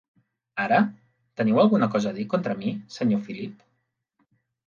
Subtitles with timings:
[0.61, 0.77] Ara,
[1.41, 3.63] teniu alguna cosa a dir contra mi, senyor Philip.